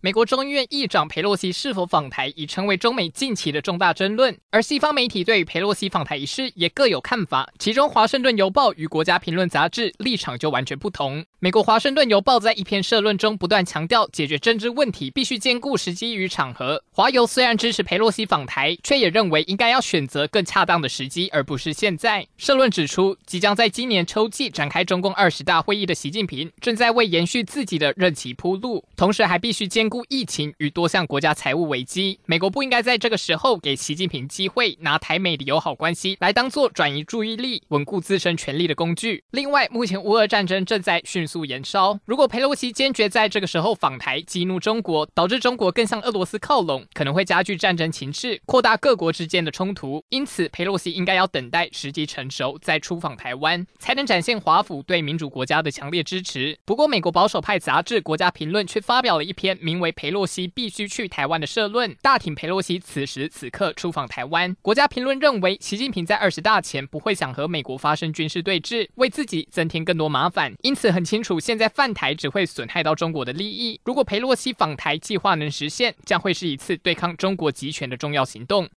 [0.00, 4.38] 美国众议院议长佩洛西是否访台，已成为中美近期的重大争论。
[4.52, 11.24] 而西方媒体对于裴洛西访台一事也各有看法，其中《华盛顿邮报》与《国家评论》杂志立场就完全不同。
[11.40, 16.80] 美国《华盛顿邮报》在一篇社论中不断强调，解决政治问题必须兼顾时机与场合。
[16.92, 22.24] 华邮虽然支持佩洛西访台，却也认为应该要选择更恰当的时机，而不是现在。
[22.36, 39.22] 社论指出，即将在今年秋季展开中共二十大会议的习近平，正在为延续自己的任期铺路，同时还必须兼顾疫情与多项国家财务危机，美国不应该在这个时候给习近平机会，拿台美的友好关系来当做转移注意力、稳固自身权力的工具。
[39.30, 50.02] 另外，目前乌俄战争正在迅速延烧，如果佩洛西坚决在这个时候访台，激怒中国，导致中国更向俄罗斯靠拢，可能会加剧战争情势，扩大各国之间的冲突。
[50.08, 56.58] 因此，佩洛西应该要等待时机成熟再出访台湾，才能展现华府对民主国家的强烈支持。
[56.64, 64.56] 不过，美国保守派杂志《国家评论》却发表了一篇名为《佩洛西必须去台湾》的社论，大挺佩洛西此时此刻出访台湾。
[64.62, 73.78] 国家评论认为，习近平在二十大前不会想和美国发生军事对峙，为自己增添更多麻烦，因此很清楚，现在犯台只会损害到中国的利益。
[73.84, 78.66] 如果佩洛西访台计划能实现，将会是一次对抗中国集权的重要行动。